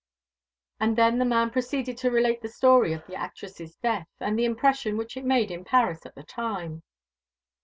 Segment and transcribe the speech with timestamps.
[0.79, 4.45] And then the man proceeded to relate the story of the actress's death, and the
[4.45, 6.81] impression which it made in Paris at the time.